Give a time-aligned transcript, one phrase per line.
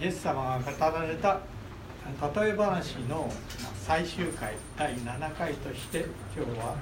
[0.00, 1.40] イエス様が語られた
[2.34, 3.30] 例え話の
[3.86, 6.76] 最終回第7回として今日は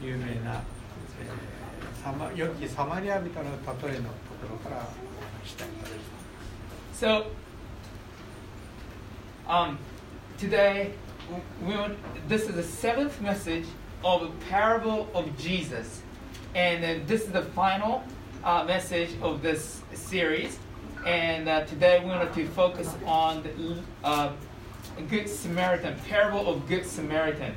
[0.00, 4.88] 有名な、えー、サマ良きサマリア人の例えのところから
[5.44, 7.04] したいと思います。
[7.04, 7.24] So,
[9.48, 9.76] um,
[10.38, 10.92] today,
[11.66, 11.96] we want,
[12.28, 13.66] this is the seventh message
[14.04, 16.02] of a parable of Jesus.
[16.54, 18.04] And uh, this is the final
[18.44, 20.60] uh, message of this series.
[21.04, 24.32] And uh, today we want to focus on the uh,
[25.10, 27.52] Good Samaritan, parable of Good Samaritan.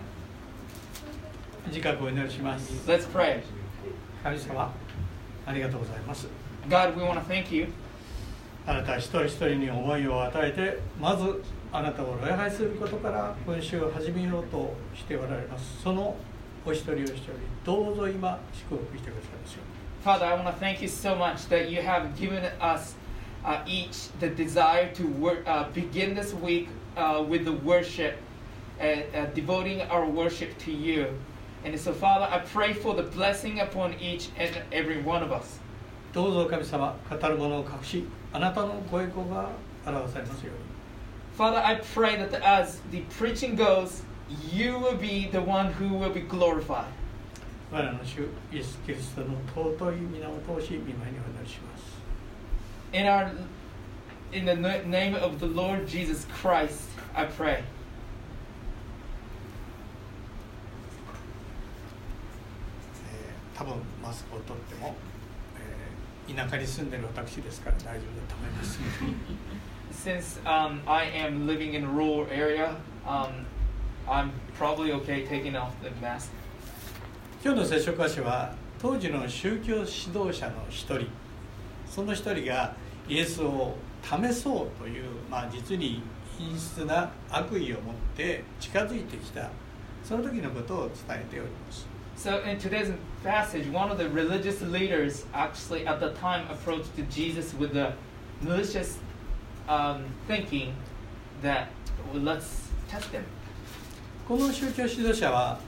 [1.67, 2.73] 自覚をお祈りします。
[2.85, 3.41] Let's pray.
[4.21, 4.73] 神様、
[5.45, 6.27] ありがとうございます。
[6.67, 7.69] God, we want to thank you
[8.65, 11.41] あなた一人一人に思いを与えて、まず
[11.71, 15.81] あなたを礼拝することから今週を始めようとしておられます。
[15.81, 16.17] その
[16.65, 17.31] お一人お一人、
[17.63, 19.77] どうぞ今、祝福してくださいましょう。
[20.03, 22.95] Father, I want to thank you so much that you have given us
[23.46, 28.18] uh, each the desire to wor- uh, begin this week uh, with the worship,
[28.80, 31.06] uh, uh, devoting our worship to you.
[31.64, 35.60] And so, Father, I pray for the blessing upon each and every one of us.
[36.12, 39.48] どうぞ神様、語るものを隠し、あなたのご栄光が
[39.86, 40.72] 表されますように。
[41.38, 44.02] Father, I pray that as the preaching goes,
[44.52, 46.84] you will be the one who will be glorified.
[47.70, 51.75] 我らの主イエス・キリストの尊い皆を通し、見舞いにお祈りします。
[51.76, 51.76] す。
[52.92, 53.30] In our
[54.32, 57.62] in the na- name of the Lord Jesus Christ, I pray.
[63.12, 64.94] えー多分マスクを取っても、
[65.58, 68.78] えー田舎に住んでる私ですから大丈夫だと思います。
[69.92, 73.44] Since um, I am living in a rural area, um,
[74.08, 76.30] I'm probably okay taking off the mask.
[77.44, 79.82] 今日の聖書箇所は当時の宗教指
[80.16, 81.06] 導者の一人
[81.97, 82.75] その一人が
[83.09, 86.03] イエスを試そうという、まあ、実に
[86.37, 89.49] 陰湿な悪意を持って近づいてきた
[90.03, 97.55] その時のことを伝えております So in today's passage, one of the religious leaders actually at the time approached Jesus
[97.55, 97.93] with the
[98.41, 98.99] malicious
[99.67, 100.73] um, thinking
[101.41, 101.69] that
[102.13, 103.23] well, let's test him.
[104.27, 105.59] この宗教指導者は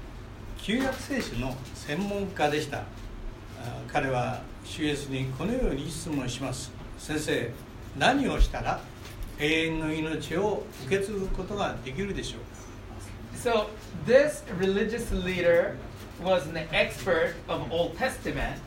[0.60, 2.84] 旧約聖書の専門家でしたあ
[3.88, 7.52] 彼は主イエスにこのように質問します先生
[7.98, 8.80] 何をしたら
[9.40, 12.60] 永遠の命を受け継ぐことができるでしょうか
[13.42, 13.68] So
[14.06, 15.76] this religious leader
[16.22, 18.58] was an expert of Old Testament,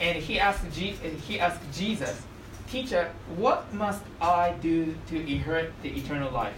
[0.00, 0.96] and he asked, Je-
[1.28, 2.24] he asked Jesus,
[2.66, 3.08] "Teacher,
[3.38, 6.54] what must I do to inherit the eternal life?"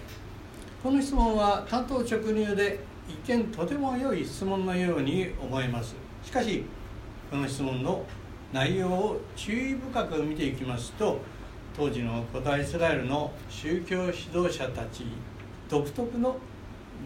[0.85, 2.79] この質問は単刀直入で
[3.09, 6.63] 一見とても良い質問のように思えますしかし
[7.29, 8.05] この質問の
[8.53, 11.21] 内容を注意深く見ていきますと
[11.77, 15.05] 当時の古代イスラエルの宗教指導者たち
[15.69, 16.39] 独特の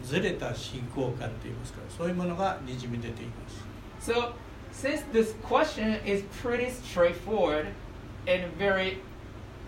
[0.05, 3.65] ずれた信仰観といいますかそういうものがにじみ出ています
[4.13, 4.33] So,
[4.73, 7.67] since this question is pretty straightforward
[8.27, 8.99] and very,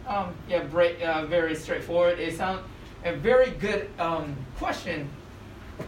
[0.08, 2.60] um, yeah, bra- uh, very straightforward, it sounds
[3.04, 5.08] a very good um, question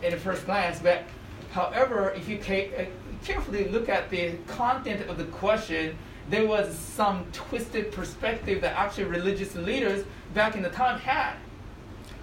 [0.02, 0.78] in the first glance.
[0.80, 1.04] But,
[1.52, 2.84] however, if you ca- uh,
[3.23, 5.95] carefully look at the content of the question,
[6.29, 11.35] there was some twisted perspective that actually religious leaders back in the time had.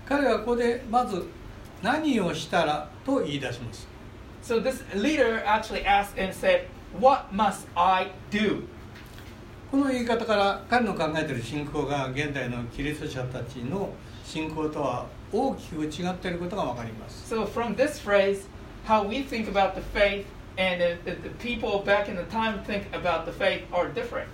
[0.07, 1.27] 彼はここでまず
[1.83, 3.87] 何をしたらと言い出します
[4.43, 6.63] So this leader actually asked and said,
[6.99, 8.65] "What must I do?"
[9.71, 13.91] この言い方から彼の考えている信仰が現代のキリスト者たちの
[14.25, 18.47] 信仰とは大きく違っていることが分かります So from this phrase,
[18.87, 20.25] how we think about the faith
[20.58, 24.28] and the, the, the people back in the time think about the faith are different.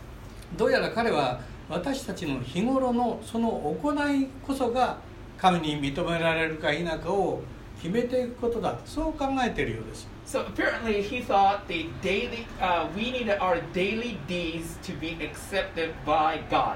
[0.57, 3.50] どうやら彼は私たちの日頃のその
[3.81, 4.97] 行いこそが
[5.38, 7.41] 神に認められるか否かを
[7.81, 15.91] 決めていくことだそう考えているようです So apparently he thought the daily, uh, we needed our daily deeds to be accepted
[16.06, 16.75] by God.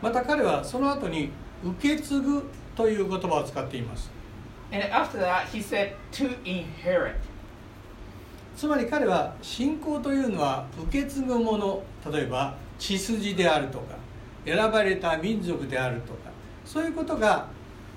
[0.00, 1.30] また彼はその後に
[1.62, 4.10] 受け継ぐという言葉を使っています
[4.72, 7.16] And after that, he said to inherit.
[8.60, 13.96] つまり彼は信仰というのは受け継ぐもの例えば血筋であるとか
[14.44, 16.30] 選ばれた民族であるとか
[16.66, 17.48] そういうことが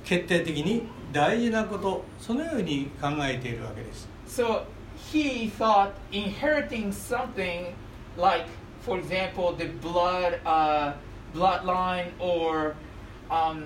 [0.06, 4.63] 決定的に大事なことそのように考えているわけです So
[5.12, 7.74] he thought inheriting something
[8.18, 8.45] like,
[8.86, 10.94] for example, the blood, uh,
[11.36, 12.75] bloodline, or
[13.30, 13.65] um,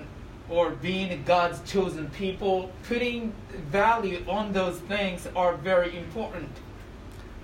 [0.50, 3.32] or being God's chosen people, putting
[3.70, 6.48] value on those things are very important.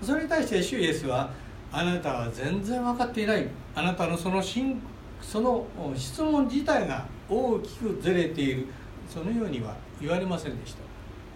[0.01, 1.29] それに対して主イエスは
[1.71, 4.81] あなたは全然分かっていないあなたのその信
[5.21, 5.65] その
[5.95, 8.67] 質問自体が大きくずれている
[9.09, 10.85] そのようには言われませんでした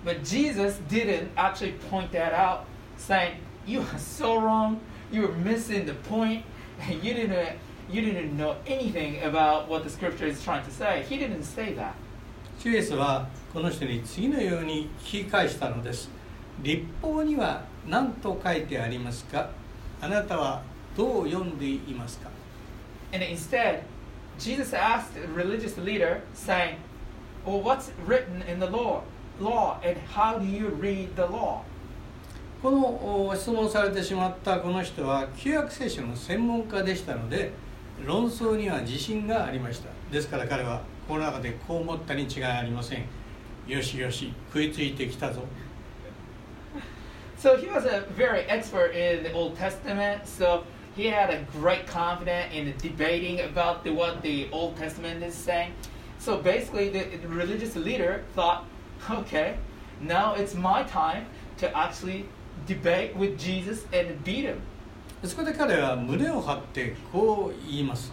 [0.05, 2.63] But Jesus didn't actually point that out,
[2.97, 3.33] saying,
[3.67, 4.79] You are so wrong,
[5.11, 6.45] you were missing the point,
[6.79, 7.57] and you didn't
[7.91, 11.03] you didn't know anything about what the scripture is trying to say.
[11.09, 11.95] He didn't say that.
[12.59, 16.09] 主イエスはこの人に次のように聞き返したのです
[16.61, 19.49] 立法には何と書いてありますか？
[20.01, 20.61] あなたは
[20.95, 22.29] どう読んでいますか
[23.11, 23.81] ？And instead,
[24.37, 26.75] Jesus asked the religious leader, saying,
[27.45, 29.01] Well, what's written in the law?
[29.41, 31.61] Law, and how do you read the law?
[32.61, 37.53] このお質問されてしまったこの人は旧約聖書の専門家でしたので
[38.05, 43.05] 論争には自信がありましたですから彼はこの中でこう思ったに違いありません
[43.65, 45.41] よしよし食いついてきたぞ
[47.38, 50.26] So he was a very expert in the Old Testament.
[50.26, 50.64] So
[50.96, 55.72] he had a great confidence in debating about the, what the Old Testament is saying.
[56.18, 58.64] So basically, the, the religious leader thought,
[59.10, 59.56] okay,
[60.00, 61.26] now it's my time
[61.58, 62.26] to actually
[62.66, 64.62] debate with Jesus and beat him.
[65.26, 68.12] そこで彼は胸を張ってこう言います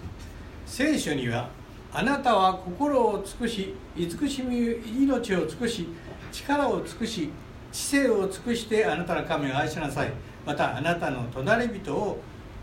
[0.66, 1.50] 聖書には
[1.92, 4.57] あなたは心を尽くし慈しみ
[5.04, 5.88] 命を尽くし
[6.31, 7.30] 力を尽くし
[7.73, 10.13] 知性を尽くしてあなたの神を愛しなさい
[10.45, 12.19] またあなたの隣人を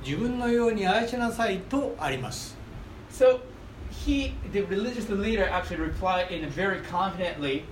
[0.06, 2.58] 自分のように愛しなさいとあります
[3.12, 3.40] So
[4.06, 7.64] he, the religious leader, actually replied in a very confidently,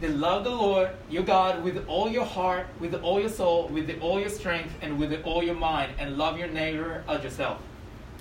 [0.00, 4.00] "Then love the Lord your God with all your heart, with all your soul, with
[4.00, 7.56] all your strength, and with all your mind, and love your neighbor as yourself."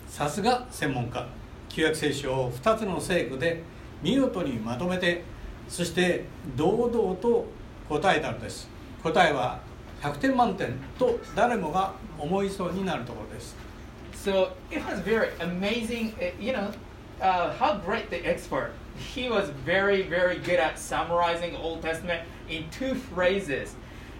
[0.10, 1.26] さすが専門家
[1.70, 3.64] 旧約聖書を2つの聖句で
[4.02, 5.24] 見事にまとめて
[5.68, 6.26] そして
[6.58, 7.46] 堂々と
[7.90, 8.70] 答えたのです
[9.04, 9.60] 答えは
[10.02, 13.56] 100点満点と誰もが思いそうになるところです
[14.14, 16.72] So it was very amazing, you know,
[17.22, 18.74] uh, how great the expert.
[18.98, 23.76] He was very, very good at summarizing Old Testament in two phrases,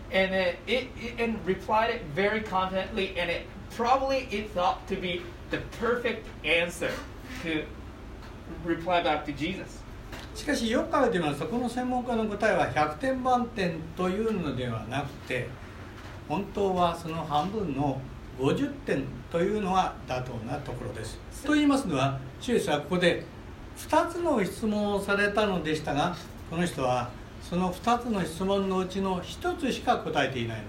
[0.10, 4.96] and it, it, it and replied it very confidently, and it probably it thought to
[4.96, 5.22] be
[5.52, 6.92] the perfect answer
[7.44, 7.66] to
[8.64, 9.79] reply back to Jesus.
[10.36, 15.48] しかしよく考えてみますとこの専門家の答えは100点満点というのではなくて
[16.28, 18.00] 本当はその半分の
[18.40, 21.20] 50点というのが妥当なところです。
[21.44, 23.26] と言いますのは主イエスはここで
[23.78, 26.16] 2つの質問をされたのでしたが
[26.50, 27.10] この人は
[27.42, 30.64] その2つの質問のうちの1つしか答えていないの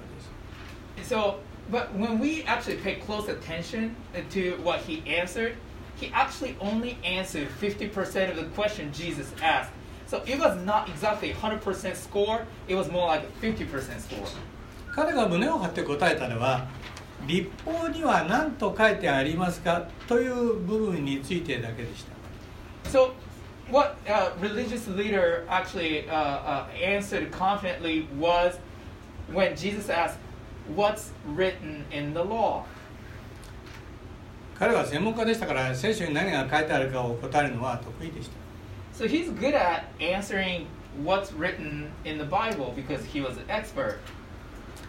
[0.96, 1.14] です。
[1.14, 1.36] So,
[1.70, 3.92] but when we actually pay close attention
[4.30, 5.54] to what he answered,
[5.99, 9.71] he actually only answered 50% of the question Jesus asked.
[10.07, 14.27] So it was not exactly 100% score, it was more like 50% score.
[14.93, 16.67] 彼が胸を張って答えたのは
[17.27, 22.15] 立法には何と書いてありますかという部分についてだけでした。
[22.89, 23.11] So,
[23.69, 28.59] what uh, religious leader actually uh, uh, answered confidently was
[29.33, 30.19] when Jesus asked,
[30.73, 32.65] What's written in the law?
[34.60, 38.36] 彼は専門家でしたから聖書に何が書いてあるかを答えるのは得意でした
[39.02, 40.66] So he's good at answering
[41.02, 43.96] what's written in the Bible because he was an expert.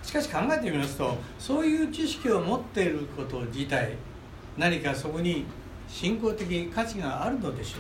[0.04, 3.94] しかし考えてみますとそういう知識を持っていること自体
[4.58, 5.46] 何かそこに
[5.88, 7.78] 信仰的価値があるのでしょ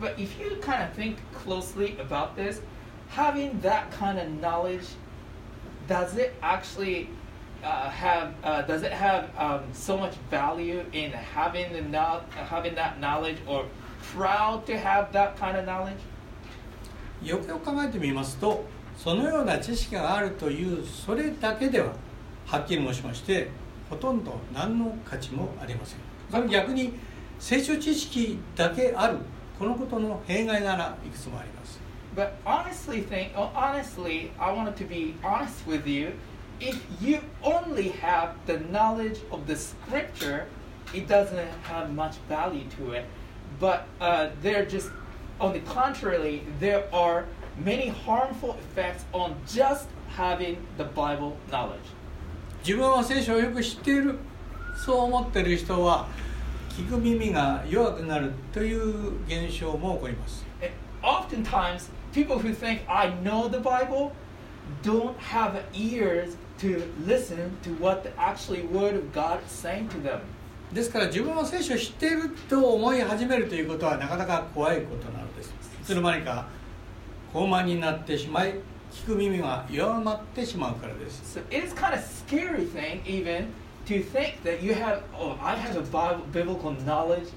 [0.00, 2.60] うか But if you kind of think closely about this,
[3.08, 4.96] having that kind of knowledge,
[5.86, 7.06] does it actually
[7.64, 12.74] uh, have uh, does it have um, so much value in having the no- having
[12.74, 13.64] that knowledge or
[14.12, 15.98] proud to have that kind of knowledge?
[17.22, 18.64] よくよく考えてみますと
[18.96, 21.92] そのような知識があるというそれだけでは
[22.46, 23.48] はっきり申しまして
[23.88, 25.96] ほとんど何の価値もありませ
[26.38, 26.92] ん逆に
[27.38, 29.18] 聖書知識だけある
[29.58, 31.80] このことの弊害ならいくつもあります
[32.14, 36.12] But honestly, think oh, honestly, I wanted to be honest with you.
[36.59, 40.47] If you only have the knowledge of the scripture,
[40.93, 43.05] it doesn't have much value to it.
[43.59, 44.89] But uh, there just,
[45.39, 47.25] on the contrary, there are
[47.57, 51.87] many harmful effects on just having the Bible knowledge.
[52.63, 54.19] 自分は聖書をよく知っている
[54.75, 56.07] そう思っている人は
[56.71, 64.11] 聞く耳が弱くなるという現象も起こります And oftentimes, people who think I know the Bible
[64.83, 70.01] don't have ears to listen to what the actually Word of God is saying to
[70.01, 70.19] them.
[70.73, 76.47] ですから自分は聖書を知っていると思い始めるということはなかなか怖いことなのですいつの間にか
[77.33, 78.53] 高慢になってしまい
[78.91, 83.47] 聞く耳が弱まってしまうからです So it is kind of scary thing even
[83.87, 87.29] to think that you have oh I have a Bible, biblical knowledge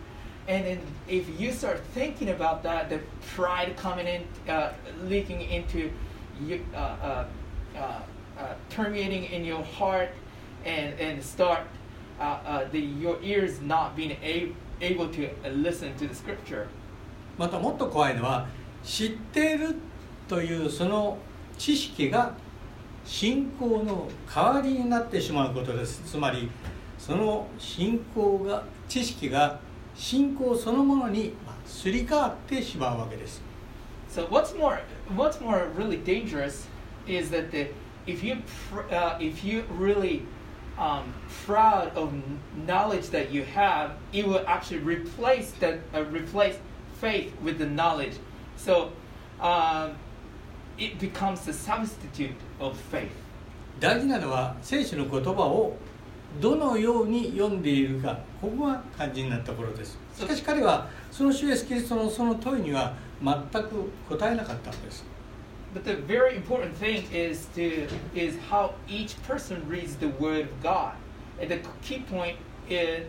[0.48, 3.00] And then if you start thinking about that, the
[3.36, 4.72] pride coming in, uh,
[5.04, 5.90] leaking into
[6.40, 7.24] you, uh, uh,
[7.76, 8.00] uh,
[8.37, 10.09] uh, permeating in your heart,
[10.65, 11.61] and, and start
[12.19, 14.51] uh, uh, the, your ears not being a,
[14.81, 16.67] able to uh, listen to the scripture.
[17.37, 18.47] またもっと怖いのは
[18.83, 19.75] 知っている
[20.27, 21.17] というその
[21.57, 22.33] 知識が
[23.05, 26.49] 信仰の代わりになってしまうことですつまり
[26.97, 29.59] その信仰が知識が
[29.95, 33.41] 信仰そのものにまあすり替わってしまうわけです
[34.09, 34.79] So what's more,
[35.15, 36.67] what's more really dangerous
[37.07, 37.67] is that the,
[38.07, 38.41] if you
[38.91, 40.23] uh, if you really
[40.77, 41.13] um,
[41.45, 46.57] proud of kn- knowledge that you have, it will actually replace that uh, replace
[46.99, 48.13] faith with the knowledge.
[48.55, 48.91] So
[49.39, 49.91] um,
[50.77, 53.11] it becomes the substitute of faith.
[53.79, 55.75] 大事なのは聖書の言葉を
[56.41, 65.05] どのように読んでいるかここが肝心なところですしかし彼はその主イエスキリストのその問いには全く答えなかったのです
[65.77, 70.63] But the very important thing is to is how each person reads the Word of
[70.63, 70.95] God.
[71.39, 73.05] And the key point is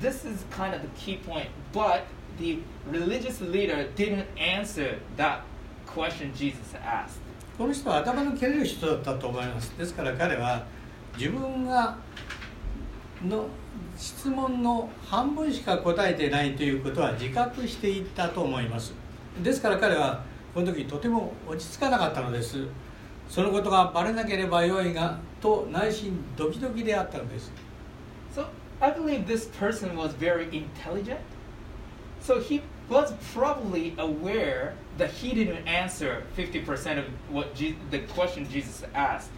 [0.00, 2.06] this is kind of the key point, but
[2.38, 5.42] the religious leader didn't answer that
[5.84, 7.20] question Jesus asked.
[7.58, 10.64] この人は頭の切れる人だったと思いますですから彼は
[11.18, 11.98] 自分が
[13.22, 13.46] の
[13.98, 18.94] 質問の半分しか答えてないということは自覚していったと思います
[19.42, 22.65] ですから彼はこの時とても落ち着かなかったのです
[23.29, 27.51] そのことがバレなければよいがと内心ドキドキであったのです
[28.35, 28.45] So
[28.81, 31.21] I believe this person was very intelligent.
[32.21, 38.47] So he was probably aware that he didn't answer 50% of what Je- the question
[38.49, 39.31] Jesus asked.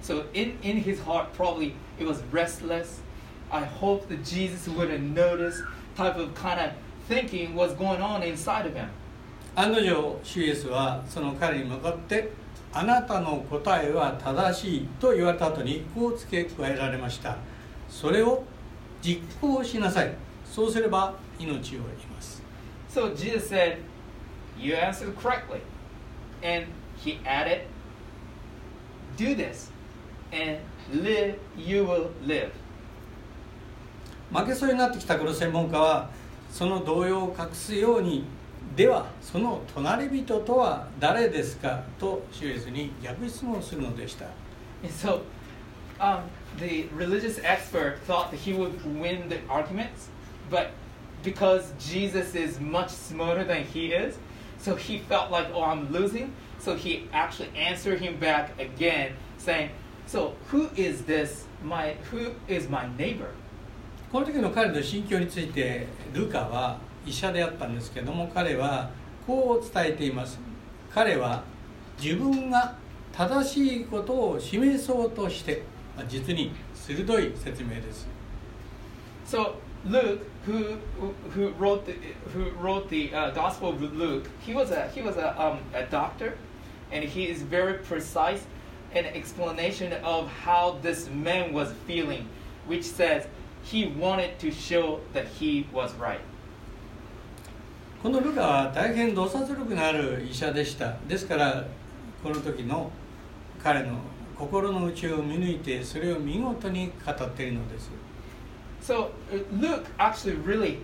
[0.00, 3.00] So in, in his heart, probably it was restless.
[3.50, 5.60] I hope that Jesus wouldn't notice
[5.96, 6.72] type of kind of
[7.08, 8.90] thinking was going on inside of him.
[9.55, 12.31] 案の定主イエスはその彼に向かって
[12.73, 17.37] 「あなたの答えは正しい」と言われた後にこう付け加えられました
[17.89, 18.43] それを
[19.01, 20.13] 実行しなさい
[20.45, 22.41] そうすれば命を得ます
[22.93, 23.77] So Jesus said,
[24.59, 25.61] You answered correctly.
[26.43, 26.67] And
[26.97, 27.61] he added,
[29.15, 29.71] Do this,
[30.33, 30.59] and
[30.91, 32.51] live, you will live.
[34.33, 36.09] 負けそうになってきたこの専門家は
[36.49, 38.23] その動揺を隠すように
[38.75, 44.25] ではその隣人とは誰ですかと主イエスに逆質問するのでした
[44.87, 45.21] so
[45.99, 46.23] um,
[46.57, 50.09] the religious expert thought that he would win the arguments,
[50.49, 50.71] but
[51.23, 54.17] because Jesus is much smarter than he is,
[54.57, 56.33] so he felt like, oh, I'm losing.
[56.59, 59.69] So he actually answered him back again, saying,
[60.07, 61.45] So who is this?
[61.63, 63.29] My who is my neighbor?
[64.11, 68.89] この時の彼の心境についてルカは医者であったんですけども彼は
[69.25, 70.39] こう伝えています
[70.93, 71.43] 彼は
[72.01, 72.75] 自分が
[73.11, 75.63] 正しいことを示そうとして
[76.07, 78.07] 実に鋭い説明です
[79.25, 79.55] So
[79.85, 80.77] Luke, who
[81.33, 81.95] who wrote the
[82.33, 85.83] who wrote the uh, Gospel of Luke, he was a he was a um, a
[85.83, 86.37] doctor,
[86.91, 88.43] and he is very precise
[88.93, 92.27] in explanation of how this man was feeling,
[92.67, 93.25] which says
[93.63, 96.21] he wanted to show that he was right.
[98.01, 101.63] このルカは大変洞察力のある医者でしたですから
[102.23, 102.89] この時の
[103.63, 103.99] 彼の
[104.35, 107.91] 心の内を見抜いてそれを見事に語っているのです
[108.81, 110.79] So uh, Luke actually really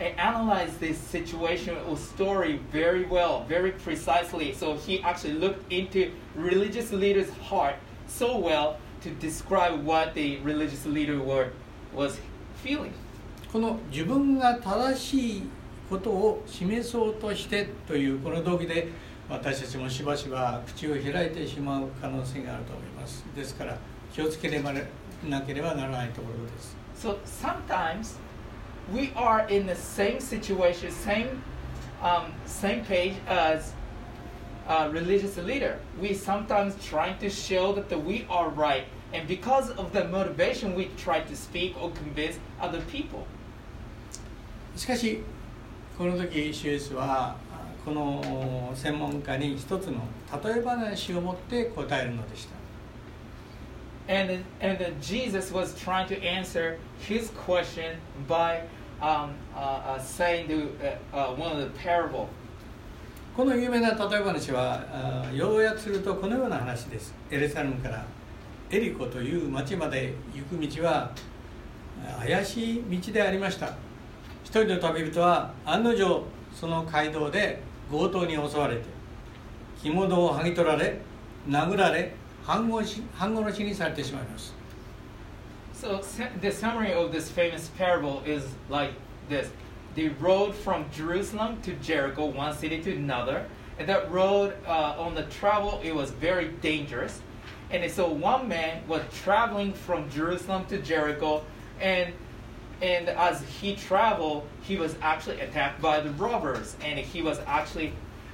[0.00, 4.52] uh, analyzed this situation or story very well, very precisely.
[4.52, 7.76] So he actually looked into religious leaders' heart
[8.08, 11.52] so well to describe what the religious leader were,
[11.94, 12.18] was
[12.64, 12.92] feeling.
[13.52, 15.42] この自分が正しい
[15.92, 18.88] ことを示そうとしてというこの動機で
[19.28, 23.76] 私たちもしばしば口を開いてしまう可能性があると思いますですから
[24.10, 24.72] 気をつければ
[25.28, 28.16] なければならないところです So sometimes
[28.94, 31.42] we are in the same situation, same,
[32.00, 33.74] um, same page as
[34.68, 35.78] a religious leader.
[36.00, 40.90] We sometimes trying to show that we are right, and because of the motivation, we
[40.96, 43.26] try to speak or convince other people.
[44.76, 45.22] しかし
[45.98, 47.36] この時シュエスは
[47.84, 50.00] この専門家に一つの
[50.42, 52.62] 例え話を持って答えるのでした。
[54.08, 58.62] And and Jesus was trying to answer his question by
[59.00, 60.68] um, uh, uh, saying the,
[61.14, 62.26] uh, uh, one of the parable.
[63.36, 67.14] この有名な例え話はあ要約するとこのような話です。
[67.30, 68.04] エルサレムから
[68.70, 71.12] エリコという町まで行く道は
[72.04, 73.74] あ怪しい道でありました
[74.60, 78.82] 人の旅人は案の定その街道で強盗に襲われて
[79.82, 80.98] 着物を剥ぎ取られ
[81.48, 82.12] 殴られ
[82.44, 84.54] 半殺し半殺しにされてしまいます
[85.74, 86.00] So
[86.40, 88.92] the summary of this famous parable is like
[89.28, 89.50] this.
[89.96, 93.46] They rode from Jerusalem to Jericho, one city to another.
[93.80, 97.20] And that road uh, on the travel, it was very dangerous.
[97.72, 101.42] And so one man was traveling from Jerusalem to Jericho,
[101.80, 102.14] and
[102.82, 107.92] and as he traveled, he was actually attacked by the robbers, and he was actually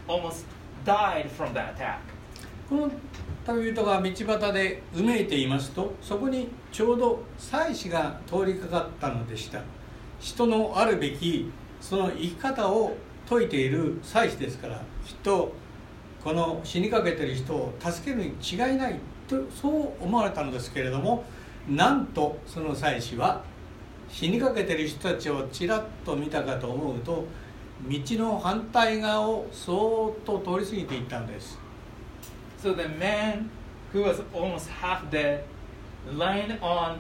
[0.09, 0.45] almost
[0.85, 2.01] died from that attack.
[2.69, 2.91] この
[3.47, 9.63] 旅人が道端でうめいていますとそこにちょうど祭司が通りかかったのでした
[10.21, 11.51] 人のあるべき
[11.81, 12.95] その生き方を
[13.27, 15.55] 説いている祭司ですからきっと
[16.23, 21.25] この死にかけてる人を助けるに違いないとそう思われたのですけれども
[21.67, 23.43] なんとその祭司は
[24.10, 27.26] 死にかけてる人たちをちらっと見たかと思うと
[27.90, 31.58] 道の反対側をそーっと通り過ぎていったんです
[32.62, 33.50] So the man
[33.92, 35.44] who was almost half dead,
[36.10, 37.00] laying on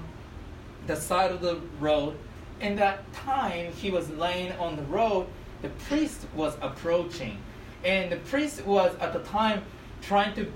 [0.88, 2.16] the side of the road,
[2.60, 5.28] in that time he was laying on the road,
[5.62, 7.38] the priest was approaching.
[7.86, 9.64] And the priest was at the time
[10.02, 10.52] trying to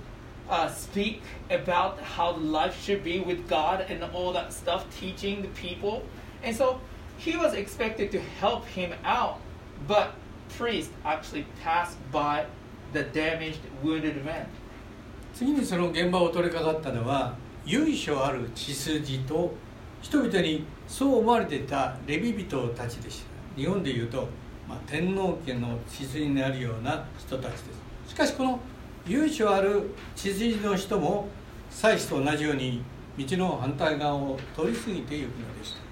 [0.49, 5.47] uh, speak about how life should be with God and all that stuff, teaching the
[5.49, 6.03] people.
[6.44, 6.78] And so
[7.18, 9.36] he was expected to help him out,
[9.86, 10.14] but
[10.58, 12.46] priest actually passed by
[12.92, 14.46] the damaged, wounded man.
[15.34, 17.34] 次にその現場を取り掛かったのは
[17.64, 19.54] 由緒ある血筋と
[20.02, 23.26] 人々にそう思われていたレビ人たちでした。
[23.56, 24.28] 日本でいうと、
[24.68, 27.64] まあ、天皇家の血筋になるような人たちです。
[28.08, 28.60] しかしこの
[29.06, 31.28] 由緒ある血筋の人も
[31.70, 32.82] 祭司と同じように
[33.18, 35.91] 道の反対側を通り過ぎていくのでした。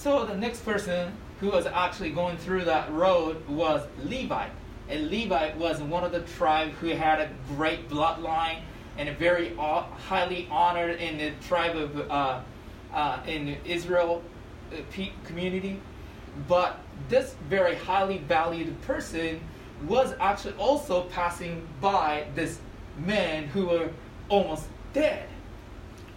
[0.00, 4.48] So the next person who was actually going through that road was Levi.
[4.88, 8.60] And Levi was one of the tribe who had a great bloodline
[8.98, 12.40] and a very au- highly honored in the tribe of uh,
[12.94, 14.22] uh, in Israel
[14.72, 15.80] uh, pe- community.
[16.48, 19.40] But this very highly valued person
[19.86, 22.60] was actually also passing by this
[22.98, 23.90] man who were
[24.28, 25.28] almost dead.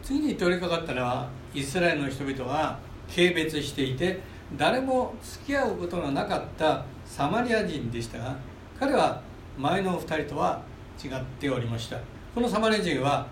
[0.02, 4.21] 次に取り掛かったのはイスラエルの人々が 軽蔑していて
[4.57, 8.37] 誰も付き合うことのなかったサマリア人でしたが
[8.79, 9.21] 彼は
[9.59, 10.63] 前の2人とは
[11.03, 11.99] 違っておりました。
[12.35, 13.27] このサマリア人は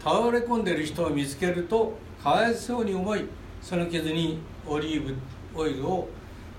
[0.00, 3.24] 倒れ込んでいる人を見つけるとかわいそうに思い
[3.62, 5.14] その傷にオリーブ
[5.54, 6.08] オイルを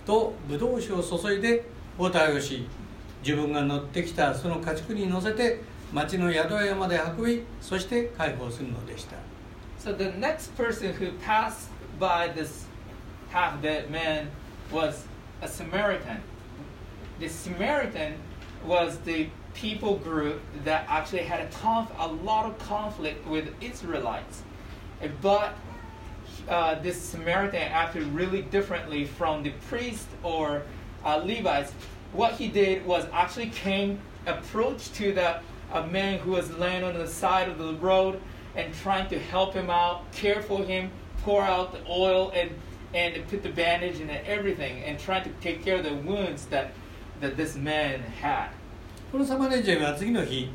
[0.05, 1.65] とブドウ酒を注いで
[1.97, 2.67] 包帯をし
[3.23, 5.61] 自分が乗ってきたその家畜に乗せて
[5.93, 9.15] 町の宿屋まで運びそして解放するのでした。
[9.79, 11.69] So the next person who passed
[11.99, 12.65] by this
[13.29, 14.29] half dead man
[14.71, 15.05] was
[15.41, 16.21] a Samaritan.
[17.19, 18.15] The Samaritan
[18.65, 24.43] was the people group that actually had a, a lot of conflict with Israelites.
[25.21, 25.55] But
[26.47, 30.63] uh, this Samaritan acted really differently from the priest or
[31.03, 31.73] uh, Levites.
[32.13, 35.39] What he did was actually came, approached to the
[35.71, 38.19] a man who was laying on the side of the road
[38.55, 40.89] and trying to help him out, care for him,
[41.23, 42.51] pour out the oil and
[42.93, 46.71] and put the bandage and everything, and trying to take care of the wounds that
[47.21, 48.49] that this man had.
[49.11, 50.49] このサマリア人は次の日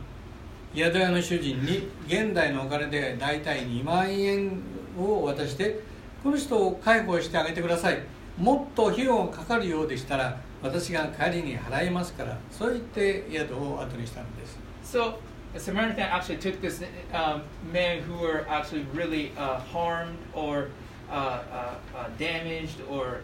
[0.75, 4.61] 宿屋の主人に現代のお金で大体2万円
[4.99, 5.81] を渡して
[6.23, 7.99] この人を介護してあげてください
[8.39, 15.15] もっと費用がかかるようでしたら私が帰りに払いますからそう言って宿を後にしたんです So
[15.55, 20.69] the Samaritan actually took this um, man who were actually really uh, harmed or
[21.09, 23.21] uh, uh, uh, damaged or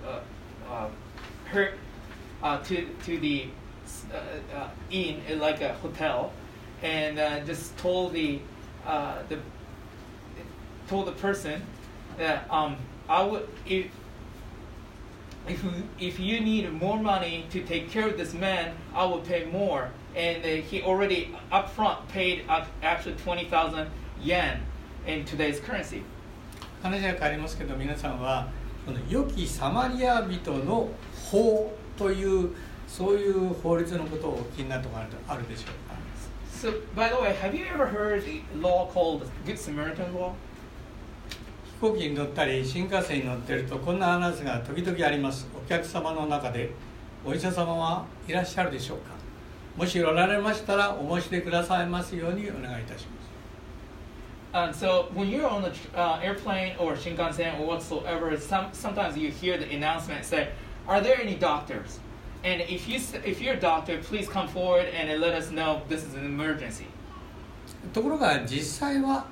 [0.68, 0.88] uh,
[1.46, 1.74] hurt
[2.64, 3.48] to to the
[4.90, 6.32] inn, like a hotel,
[6.82, 7.16] and
[7.46, 8.38] just told the
[8.84, 9.38] the
[10.88, 11.62] told the person
[12.16, 12.76] that um,
[13.08, 13.86] I would if
[15.47, 19.19] if you, if you need more money to take care of this man, I will
[19.19, 19.89] pay more.
[20.15, 23.89] And uh, he already upfront paid uh, actually 20,000
[24.21, 24.61] yen
[25.05, 26.03] in today's currency.
[26.81, 28.47] 話が変わりますけど皆さんは
[28.85, 30.89] この良きサマリア人の
[31.31, 32.51] 法という
[32.87, 35.95] そういう法律のことをお聞きになったことがあるでしょうか
[36.55, 40.33] So, by the way, have you ever heard the law called Good Samaritan law?
[41.80, 46.70] 飛行機に乗ったり新幹線に乗ってるとこんな話が時々ありますお客様の中で
[47.24, 49.14] お医者様はいらっしゃるでしょうか
[49.78, 53.30] もしおられましたらお申し出くださいますようにお願いいたします
[54.52, 59.30] And so when you're on the uh, airplane or Shinkansen or whatsoever, some, sometimes you
[59.30, 60.50] hear the announcement say,
[60.86, 62.00] Are there any doctors?
[62.42, 66.04] And if you if you're a doctor, please come forward and let us know this
[66.04, 66.86] is an emergency.
[67.92, 69.26] ところが実際は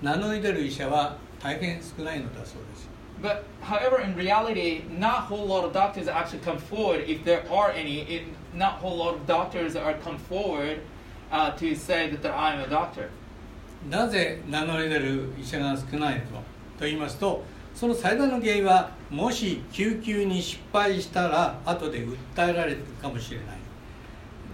[0.00, 2.88] 名乗り出る医者は大変少ないのだそうです
[3.22, 7.04] But however, in reality, not a whole lot of doctors actually come forward.
[7.06, 10.80] If there are any, it, not a whole lot of doctors are come forward
[11.30, 13.10] uh, to say that, that I'm a doctor.
[13.88, 16.38] なぜ名乗り出る医者が少ないのか
[16.78, 23.46] と言いますとその最大の原因はもし救急に失敗したら後で訴えられるかもしれない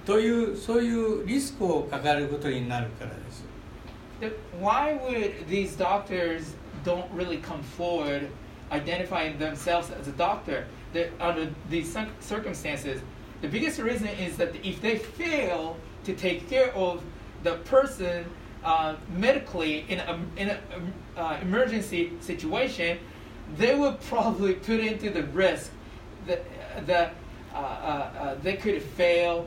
[0.04, 3.44] というそういうリスクを抱えることになるからです
[4.60, 8.28] why would these doctors don't really come forward
[8.72, 13.00] identifying themselves as a doctor that under these circumstances
[13.40, 17.02] the biggest reason is that if they fail to take care of
[17.42, 18.24] the person
[18.64, 20.60] uh, medically in an in a,
[21.16, 22.98] uh, emergency situation
[23.56, 25.72] they will probably put into the risk
[26.26, 26.44] that,
[26.86, 27.14] that
[27.54, 29.46] uh, uh, uh, they could fail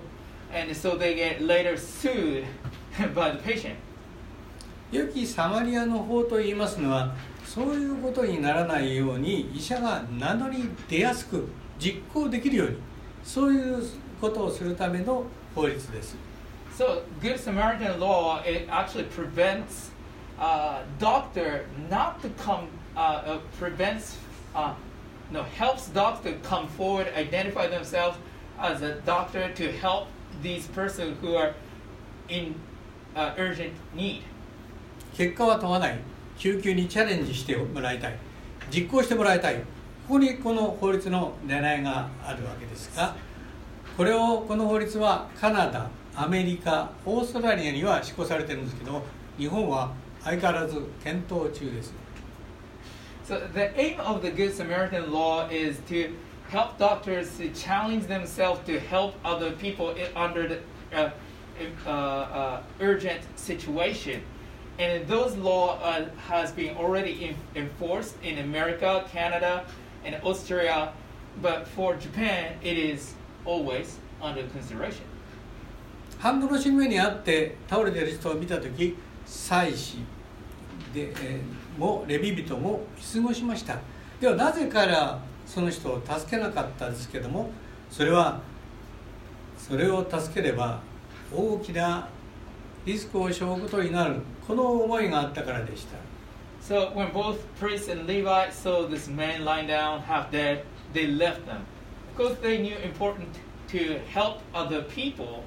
[0.51, 2.45] and so they get later sued
[3.13, 3.77] by the patient
[4.93, 11.47] 良きサマリアの法と言いますのはそういうことにならないように医者が名乗り出やすく
[11.79, 12.77] 実行できるように
[13.23, 13.83] そういう
[14.21, 15.23] ことをするための
[15.55, 16.15] 法律です
[16.77, 19.89] So, Good Samaritan law it actually prevents
[20.39, 24.17] uh, doctor not to come uh, uh, prevents
[24.53, 24.75] uh,
[25.31, 28.17] no helps doctor come forward identify themselves
[28.59, 30.07] as a doctor to help
[30.43, 31.55] these persons who are
[32.29, 32.53] in
[33.15, 34.23] uh, urgent need.
[35.15, 35.99] 結果は問わない
[36.37, 38.17] 救急にチャレンジしてもらいたい
[38.71, 39.61] 実行してもらいたいこ
[40.09, 43.15] こにこの法律の狙いがあるわけですが
[43.95, 49.03] これをこの法律はカナダアメリカオーストラリアには施行されてるんですけど
[49.37, 49.91] 日本は
[50.23, 51.93] 相変わらず検討中です
[53.25, 56.09] So the aim of the Good Samaritan law is to
[56.49, 60.59] help doctors to challenge themselves to help other people under the
[60.93, 61.09] uh,
[61.85, 64.21] uh, uh, urgent situation.
[64.79, 69.65] And those law uh, has been already in, enforced in America, Canada,
[70.03, 70.93] and Austria,
[71.41, 73.13] but for Japan, it is
[73.45, 75.03] always under consideration.
[76.19, 79.97] 半分の新聞にあって倒れている人を見た時祭司
[80.93, 83.79] で、えーもレビ人も見過ごしました
[84.19, 87.49] ではなぜ彼らその人を助けなかったですけども
[87.89, 88.41] それは
[89.57, 90.81] それを助ければ
[91.33, 92.07] 大きな
[92.84, 95.96] リスクを背負うことになるこの思いがあったからでした
[96.62, 101.46] So when both priests and Levites saw this man lying down half dead, they left
[101.46, 101.64] them.
[102.14, 103.28] Because they knew important
[103.68, 105.44] to help other people,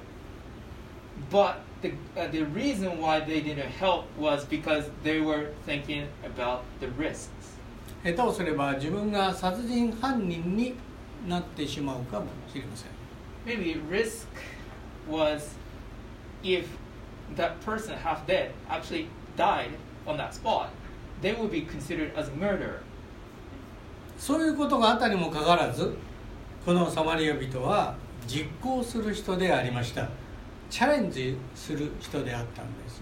[1.30, 6.64] but the, uh, the reason why they didn't help was because they were thinking about
[6.80, 7.30] the risks.
[8.02, 10.74] 下手をすれば自分が殺人犯人に
[11.28, 12.90] なってしまうかもしれません
[13.46, 14.26] Maybe risk
[15.08, 15.56] was
[16.42, 16.64] if
[17.35, 19.71] that person half dead actually died
[20.05, 20.69] on that spot,
[21.21, 22.81] they would be considered as a murderer.
[24.17, 25.95] そういうことがあったにもかかわらず
[26.65, 27.95] このサマリア人は
[28.27, 30.09] 実行する人でありました
[30.71, 33.01] チャレンジする人であったんです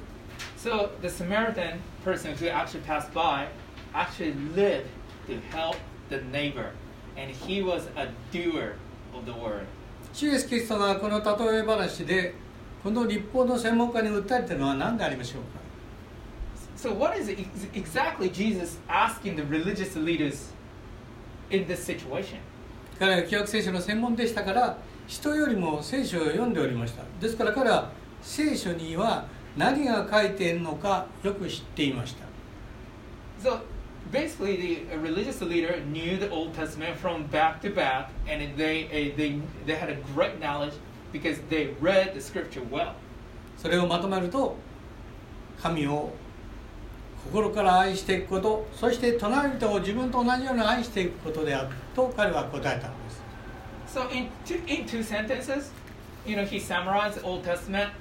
[0.58, 3.48] So the Samaritan person who actually passed by
[3.94, 4.88] actually lived
[5.28, 5.78] to help
[6.10, 6.72] the neighbor,
[7.18, 8.76] and he was a doer
[9.14, 9.66] of the word.
[10.14, 12.34] 主イエスキリストがこの例え話で
[12.86, 15.60] この立法の専門家に訴えているのは何でありましょうか
[16.78, 20.54] So what is ex- exactly Jesus asking the religious leaders
[21.50, 22.38] in this situation?
[23.00, 27.90] 彼は旧約聖書の専門でしたから人よりも聖書を読んでおりましたですから彼は
[28.22, 29.26] 聖書には
[29.58, 32.26] 何が書いているのかよく知っていました
[33.42, 33.62] So
[34.12, 38.86] basically, the uh, religious leader knew the Old Testament from back to back, and they
[38.86, 40.74] uh, they they had a great knowledge
[41.16, 42.94] because they read the scripture well.
[43.58, 44.56] それをまとめると
[45.62, 46.12] 神を
[47.26, 53.16] 心から愛していくことそして隣人を自分と同じように愛していくことであると彼は答えたのです
[53.88, 55.72] So in two, in two sentences,
[56.26, 57.92] you know, he summarized the Old Testament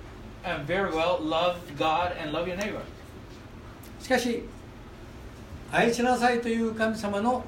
[0.45, 2.81] uh, very well: love God and love your neighbor.
[4.01, 4.43] しかし
[5.71, 7.45] 愛しなさいという神様の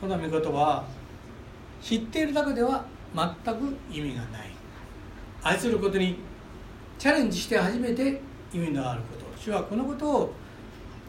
[0.00, 0.84] この御言葉は
[1.82, 4.49] 知っているだけでは全く意味がない
[5.43, 6.19] 愛することに
[6.97, 8.21] チャレンジして初めて
[8.53, 10.33] 意味のあること主はこのことを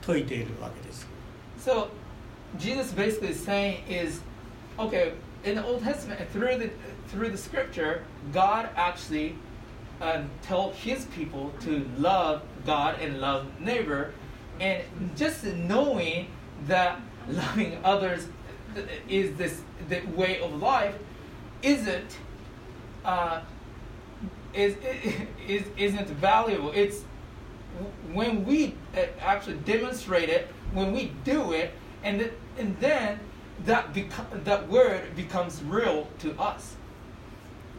[0.02, 1.06] 説いているわけです
[1.58, 1.88] So
[2.58, 4.20] Jesus basically is saying is,
[4.78, 5.14] okay,
[5.44, 6.70] in the Old Testament through the
[7.08, 9.36] through the Scripture, God actually
[10.00, 14.12] um, told His people to love God and love neighbor,
[14.60, 14.82] and
[15.16, 16.28] just knowing
[16.66, 18.28] that loving others
[19.08, 20.94] is this the way of life
[21.62, 22.18] isn't
[23.04, 23.40] uh,
[24.53, 24.75] is,
[25.47, 26.71] is isn't valuable.
[26.73, 27.03] It's
[28.13, 28.75] when we
[29.21, 31.71] actually demonstrate it, when we do it,
[32.03, 33.19] and th- and then
[33.65, 36.77] that beco- that word becomes real to us.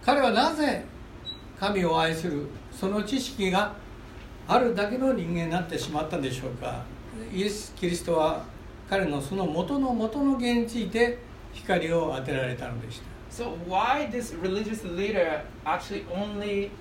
[0.04, 0.84] 彼はなぜ
[1.60, 3.74] 神を愛するその知識が
[4.48, 6.82] あるだけの人間になってしまったんでしょうか
[7.32, 8.44] イエス・キリストは
[8.90, 11.18] 彼のその元の元の原について
[11.52, 16.71] 光を当てられたのでした So why this religious leader actually only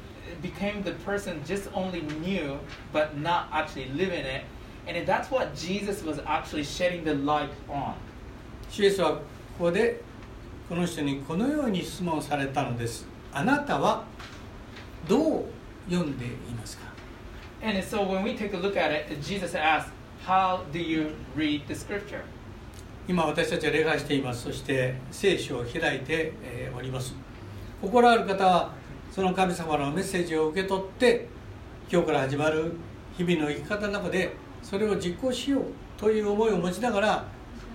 [0.42, 2.58] became the person just only knew
[2.92, 4.44] but not actually living it,
[4.86, 7.94] and that's what Jesus was actually shedding the light on.
[8.70, 9.20] 主イエスはこ
[9.58, 10.00] こで
[10.68, 14.04] この人にこのように質問されたのですあなたは
[15.08, 15.44] どう
[15.88, 16.28] 読んでい
[16.58, 16.86] ますか
[17.62, 19.90] And so when we take a look at it, Jesus asked,
[20.26, 22.22] "How do you read the scripture?"
[23.11, 26.31] 今私たちは礼拝していますそして聖書を開いて
[26.73, 27.13] おります
[27.81, 28.73] 心ある方は
[29.11, 31.27] その神様のメッセージを受け取って
[31.91, 32.71] 今日から始まる
[33.17, 34.31] 日々の生き方の中で
[34.63, 35.63] それを実行しよう
[35.97, 37.25] という思いを持ちながら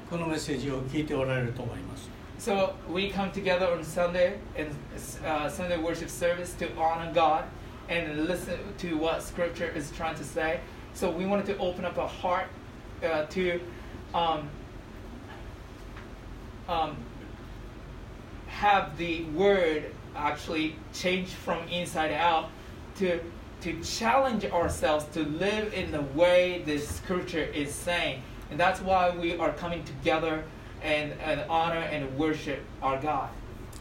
[0.09, 4.75] このメッセージを聞いておられると思います So we come together on Sunday and
[5.23, 7.45] uh, Sunday worship service to honor God
[7.91, 10.61] and listen to what Scripture is trying to say.
[10.95, 12.47] So we wanted to open up our heart
[13.03, 13.61] uh, to
[14.15, 14.51] um,
[16.68, 16.96] um,
[18.48, 22.50] have the Word actually change from inside out
[22.98, 23.20] to
[23.62, 29.12] to challenge ourselves to live in the way the Scripture is saying, and that's why
[29.16, 30.44] we are coming together
[30.84, 33.30] and, and honor and worship our God.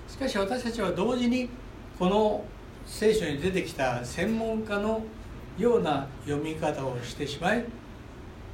[0.09, 1.48] しかし私たちは同時に
[1.98, 2.44] この
[2.85, 5.05] 聖書に出てきた専門家の
[5.57, 7.64] ような読み方をしてしまい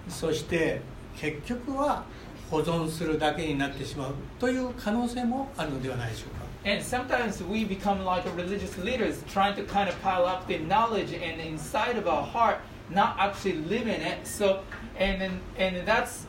[0.08, 0.80] そして
[1.16, 2.04] 結局は
[2.51, 10.59] 保存するだけになってしまうという可能性もあるのではないでしょうか And sometimes we become like religious leaders, trying to kind of pile up the
[10.59, 12.57] knowledge and inside of our heart,
[12.91, 14.27] not actually living it.
[14.27, 14.59] So,
[14.99, 16.27] and and that's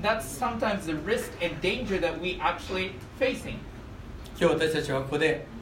[0.00, 3.58] that's sometimes the risk and danger that we actually facing.
[4.40, 5.58] 今日私たちはここで、えー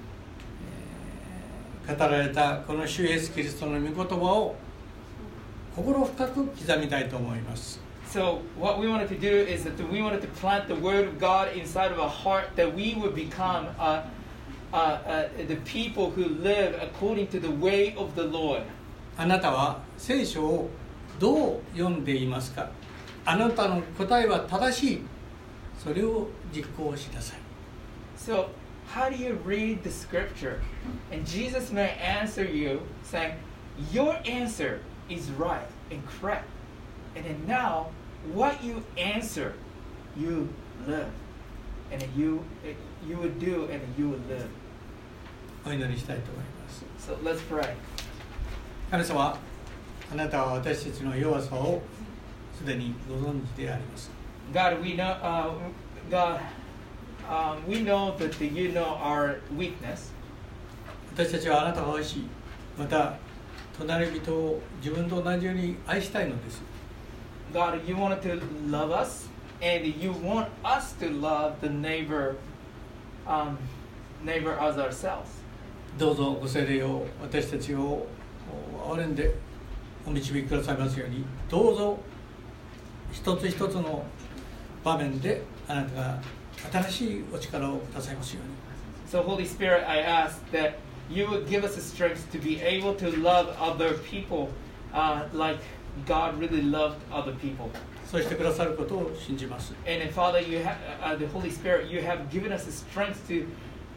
[1.87, 4.57] 語られたこの主イエス・キリストの御言葉を
[5.77, 7.86] 心深く刻みたいと思います
[8.16, 11.20] So what we wanted to do is that we wanted to plant the word of
[11.20, 14.04] God inside of our heart, that we would become uh,
[14.74, 18.64] uh, uh, the people who live according to the way of the Lord.
[19.18, 20.70] あなたは聖書を
[21.20, 22.70] どう読んでいますか
[23.26, 25.02] あなたの答えは正しい
[25.78, 27.40] それを実行しなさい
[28.18, 28.48] So
[28.94, 30.60] how do you read the scripture?
[31.12, 33.36] And Jesus may answer you saying,
[33.92, 36.46] Your answer is right and correct.
[37.16, 37.92] And then now,
[38.34, 39.54] what you answer,
[40.16, 40.50] you
[40.88, 41.08] live.
[41.92, 42.44] And then you
[43.08, 44.48] you would do and then you would live.
[45.66, 47.76] お祈りしたいと思います So let's pray.
[48.90, 49.38] 神様
[50.12, 51.82] あなたは私たちの弱さを
[52.58, 54.10] すでにご存知であります
[54.54, 55.52] God, we know uh,
[56.10, 56.40] God
[57.30, 60.12] um, we know that you know our weakness.
[61.14, 62.24] 私たちはあなたが愛し
[62.78, 63.18] また
[63.78, 66.62] 隣人を自分と同じように愛したいのです
[67.56, 69.28] God, you wanted to love us,
[69.62, 72.38] and you want us to love the neighbor,
[73.28, 73.58] um,
[74.24, 75.42] neighbor as ourselves.
[75.98, 78.08] どうぞご聖霊を私たちを
[78.88, 79.36] 憐れんで
[80.06, 82.00] お導きくださいますようにどうぞ
[83.12, 84.06] 一つ一つの
[84.84, 86.22] 場面であなたが
[86.72, 88.52] 新しいお力をくださいますように
[89.12, 90.76] So, Holy Spirit, I ask that
[91.10, 94.48] you would give us the strength to be able to love other people
[94.94, 95.60] uh, like
[96.06, 97.70] God really loved other people.
[98.06, 101.90] そうしてくださることを信じます And then, Father, you have uh, the Holy Spirit.
[101.90, 103.46] You have given us the strength to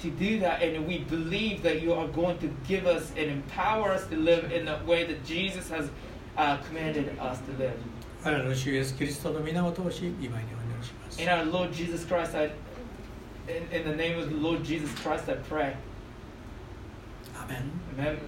[0.00, 3.92] to do that, and we believe that you are going to give us and empower
[3.92, 5.88] us to live in the way that Jesus has
[6.36, 7.74] uh, commanded us to live.
[8.24, 12.50] 我らの主イエスキリストの皆を通し今にお祈りします In our Lord Jesus Christ, I,
[13.48, 15.74] in, in the name of the Lord Jesus Christ, I pray.
[17.36, 18.18] アーメン Amen.